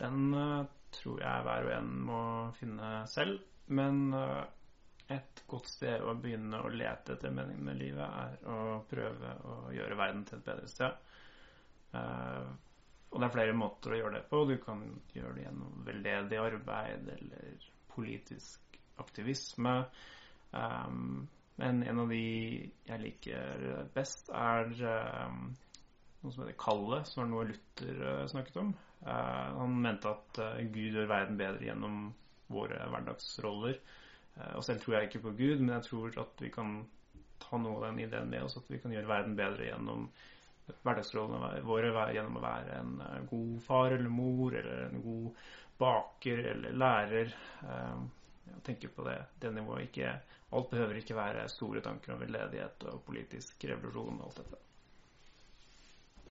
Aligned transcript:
Den 0.00 0.34
uh, 0.34 0.66
tror 0.94 1.22
jeg 1.22 1.46
hver 1.46 1.68
og 1.68 1.72
en 1.76 1.94
må 2.08 2.20
finne 2.58 2.90
selv. 3.10 3.40
Men 3.66 4.12
uh, 4.14 4.44
et 5.12 5.42
godt 5.48 5.70
sted 5.70 6.02
å 6.02 6.16
begynne 6.20 6.60
å 6.60 6.72
lete 6.72 7.14
etter 7.14 7.34
meningen 7.34 7.68
med 7.68 7.80
livet, 7.80 8.04
er 8.04 8.50
å 8.50 8.80
prøve 8.90 9.34
å 9.46 9.56
gjøre 9.74 9.98
verden 9.98 10.24
til 10.26 10.40
et 10.40 10.48
bedre 10.48 10.70
sted. 10.70 11.02
Uh, 11.94 12.52
og 13.12 13.22
det 13.22 13.28
er 13.28 13.36
flere 13.36 13.56
måter 13.56 13.94
å 13.94 14.00
gjøre 14.00 14.18
det 14.18 14.26
på. 14.28 14.42
Du 14.50 14.56
kan 14.60 14.82
gjøre 15.14 15.36
det 15.36 15.46
gjennom 15.46 15.82
veldedig 15.86 16.40
arbeid 16.42 17.10
eller 17.14 17.68
politisk 17.94 18.76
aktivisme. 19.00 19.76
Men 20.52 21.78
en 21.86 22.00
av 22.02 22.10
de 22.10 22.18
jeg 22.90 23.00
liker 23.00 23.86
best, 23.94 24.28
er 24.34 24.74
noe 26.26 26.34
som 26.34 26.44
heter 26.44 26.58
kallet, 26.60 27.08
som 27.08 27.22
var 27.22 27.30
noe 27.30 27.48
Luther 27.50 28.02
uh, 28.02 28.26
snakket 28.30 28.58
om. 28.62 28.72
Uh, 29.06 29.58
han 29.60 29.78
mente 29.82 30.10
at 30.10 30.40
uh, 30.42 30.60
Gud 30.74 30.96
gjør 30.96 31.10
verden 31.10 31.38
bedre 31.38 31.68
gjennom 31.68 32.10
våre 32.50 32.78
hverdagsroller. 32.92 33.78
og 34.54 34.62
selv 34.62 34.82
tror 34.82 34.94
jeg 34.94 35.08
ikke 35.08 35.24
på 35.24 35.32
Gud, 35.38 35.62
men 35.62 35.72
jeg 35.74 35.86
tror 35.88 36.18
at 36.22 36.42
vi 36.44 36.50
kan 36.54 36.76
ta 37.42 37.58
noe 37.58 37.80
av 37.80 37.88
den 37.88 38.04
ideen 38.04 38.28
med 38.30 38.44
oss, 38.46 38.54
at 38.60 38.68
vi 38.70 38.78
kan 38.78 38.92
gjøre 38.94 39.10
verden 39.10 39.34
bedre 39.38 39.66
gjennom 39.66 40.04
hverdagsrollene 40.84 41.64
våre 41.66 41.90
gjennom 42.14 42.38
å 42.38 42.44
være 42.44 42.78
en 42.78 43.26
god 43.30 43.56
far 43.66 43.96
eller 43.96 44.12
mor, 44.12 44.54
eller 44.54 44.84
en 44.84 45.02
god 45.02 45.42
baker 45.80 46.44
eller 46.52 46.78
lærer. 46.84 47.34
Jeg 48.52 48.62
tenker 48.68 48.94
på 48.94 49.08
det, 49.08 49.18
det 49.42 49.50
nivået. 49.56 49.88
Ikke, 49.88 50.14
alt 50.54 50.70
behøver 50.70 51.02
ikke 51.02 51.18
være 51.18 51.48
store 51.50 51.82
tanker 51.82 52.14
om 52.14 52.22
veldedighet 52.22 52.86
og 52.92 53.02
politisk 53.10 53.66
revolusjon 53.72 54.20
og 54.20 54.28
alt 54.28 54.42
dette. 54.44 54.62